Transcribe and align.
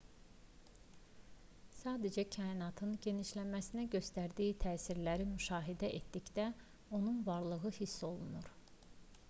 sadəcə 1.79 2.23
kainatın 2.35 2.95
genişləməsinə 3.07 3.83
göstərdiyi 3.97 4.57
təsirləri 4.65 5.27
müşahidə 5.37 5.93
etdikdə 6.01 6.49
onun 7.01 7.23
varlığı 7.31 7.75
hiss 7.81 7.97
olunur 8.09 8.51